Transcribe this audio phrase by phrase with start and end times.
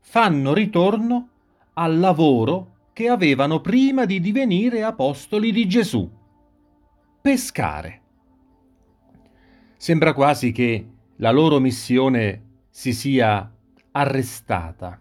[0.00, 1.28] fanno ritorno
[1.74, 6.08] al lavoro che avevano prima di divenire apostoli di Gesù.
[7.20, 8.00] Pescare.
[9.76, 13.52] Sembra quasi che la loro missione si sia
[13.92, 15.00] arrestata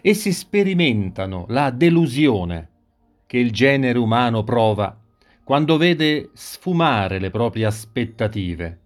[0.00, 2.70] e si sperimentano la delusione
[3.26, 4.96] che il genere umano prova
[5.46, 8.80] quando vede sfumare le proprie aspettative,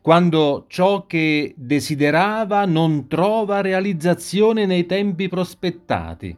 [0.00, 6.36] quando ciò che desiderava non trova realizzazione nei tempi prospettati.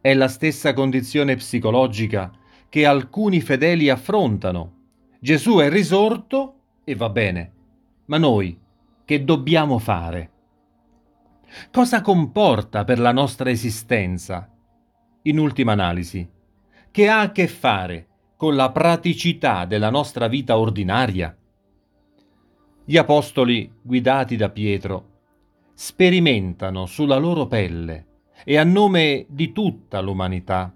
[0.00, 2.32] È la stessa condizione psicologica
[2.70, 4.72] che alcuni fedeli affrontano.
[5.20, 7.52] Gesù è risorto e va bene,
[8.06, 8.58] ma noi
[9.04, 10.30] che dobbiamo fare?
[11.70, 14.50] Cosa comporta per la nostra esistenza?
[15.24, 16.26] In ultima analisi,
[16.90, 18.06] che ha a che fare
[18.40, 21.36] con la praticità della nostra vita ordinaria?
[22.86, 25.08] Gli apostoli, guidati da Pietro,
[25.74, 28.06] sperimentano sulla loro pelle
[28.42, 30.74] e a nome di tutta l'umanità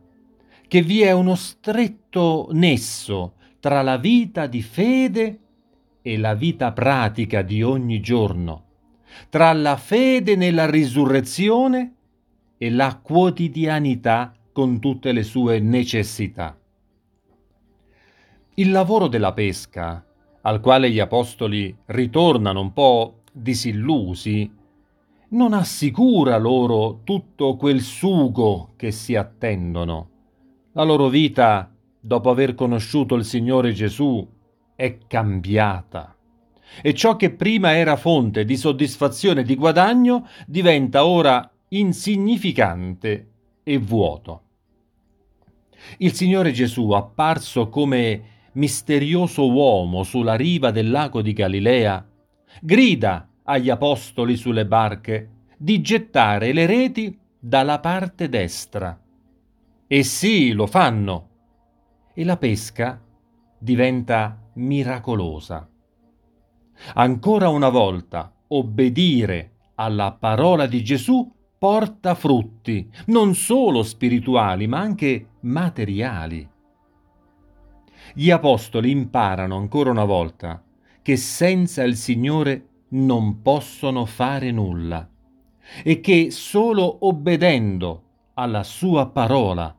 [0.69, 5.39] che vi è uno stretto nesso tra la vita di fede
[6.03, 8.65] e la vita pratica di ogni giorno,
[9.31, 11.95] tra la fede nella risurrezione
[12.59, 16.59] e la quotidianità con tutte le sue necessità.
[18.57, 20.07] Il lavoro della pesca,
[20.43, 24.49] al quale gli apostoli ritornano un po' disillusi,
[25.31, 30.09] non assicura loro tutto quel sugo che si attendono.
[30.75, 34.25] La loro vita, dopo aver conosciuto il Signore Gesù,
[34.77, 36.17] è cambiata.
[36.81, 43.31] E ciò che prima era fonte di soddisfazione e di guadagno diventa ora insignificante
[43.65, 44.43] e vuoto.
[45.99, 52.07] Il Signore Gesù, apparso come misterioso uomo sulla riva del lago di Galilea,
[52.61, 58.99] grida agli apostoli sulle barche di gettare le reti dalla parte destra.
[59.87, 61.29] E sì, lo fanno.
[62.15, 63.01] E la pesca
[63.59, 65.69] diventa miracolosa.
[66.95, 75.29] Ancora una volta, obbedire alla parola di Gesù porta frutti, non solo spirituali, ma anche
[75.41, 76.49] materiali.
[78.13, 80.63] Gli apostoli imparano ancora una volta
[81.03, 85.09] che senza il Signore non possono fare nulla
[85.83, 88.03] e che solo obbedendo
[88.35, 89.75] alla sua parola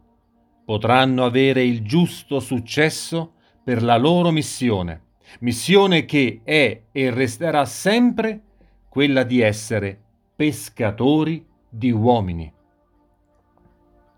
[0.66, 5.02] potranno avere il giusto successo per la loro missione,
[5.40, 8.42] missione che è e resterà sempre
[8.90, 10.00] quella di essere
[10.36, 12.52] pescatori di uomini.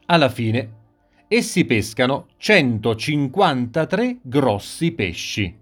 [0.05, 0.75] Alla fine,
[1.29, 5.57] essi pescano 153 grossi pesci.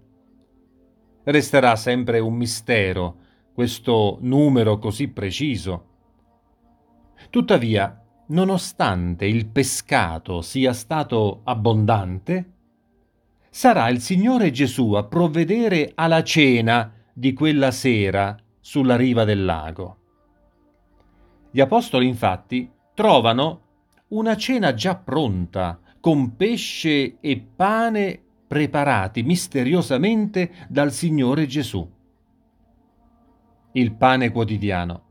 [1.24, 3.16] Resterà sempre un mistero
[3.52, 5.84] questo numero così preciso.
[7.30, 12.52] Tuttavia, nonostante il pescato sia stato abbondante,
[13.50, 19.96] sarà il Signore Gesù a provvedere alla cena di quella sera sulla riva del lago.
[21.50, 23.62] Gli apostoli infatti trovano
[24.08, 31.94] una cena già pronta, con pesce e pane preparati misteriosamente dal Signore Gesù
[33.76, 35.02] il pane quotidiano.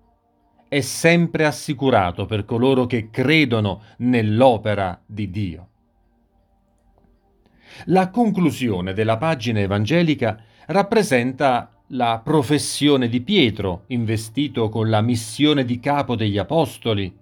[0.67, 5.69] È sempre assicurato per coloro che credono nell'opera di Dio.
[7.85, 15.79] La conclusione della pagina evangelica rappresenta la professione di Pietro, investito con la missione di
[15.79, 17.15] capo degli Apostoli,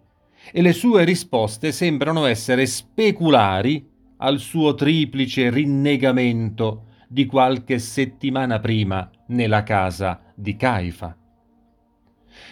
[0.52, 9.10] e le sue risposte sembrano essere speculari al suo triplice rinnegamento di qualche settimana prima
[9.28, 11.16] nella casa di Caifa.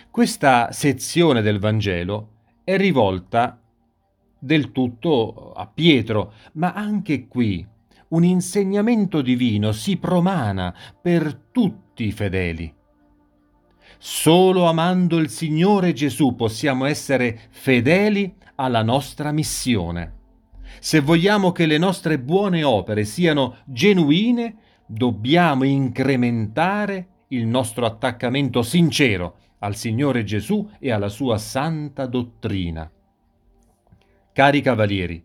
[0.10, 2.30] Questa sezione del Vangelo
[2.64, 3.60] è rivolta
[4.38, 7.66] del tutto a Pietro, ma anche qui
[8.10, 12.74] un insegnamento divino si promana per tutti i fedeli.
[14.04, 20.14] Solo amando il Signore Gesù possiamo essere fedeli alla nostra missione.
[20.80, 24.56] Se vogliamo che le nostre buone opere siano genuine,
[24.88, 32.90] dobbiamo incrementare il nostro attaccamento sincero al Signore Gesù e alla sua santa dottrina.
[34.34, 35.24] Cari cavalieri,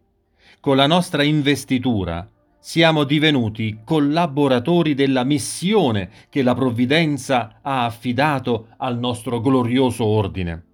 [0.61, 2.31] con la nostra investitura
[2.67, 10.65] siamo divenuti collaboratori della missione che la provvidenza ha affidato al nostro glorioso ordine.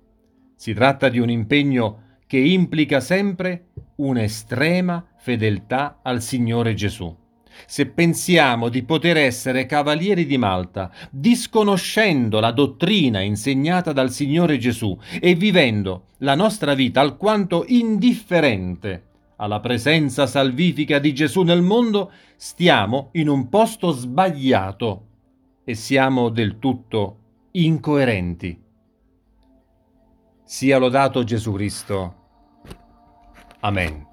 [0.56, 3.66] Si tratta di un impegno che implica sempre
[3.96, 7.14] un'estrema fedeltà al Signore Gesù.
[7.66, 14.98] Se pensiamo di poter essere cavalieri di Malta, disconoscendo la dottrina insegnata dal Signore Gesù
[15.20, 19.10] e vivendo la nostra vita alquanto indifferente
[19.42, 25.08] alla presenza salvifica di Gesù nel mondo, stiamo in un posto sbagliato
[25.64, 27.18] e siamo del tutto
[27.50, 28.62] incoerenti.
[30.44, 32.14] Sia lodato Gesù Cristo.
[33.60, 34.10] Amen.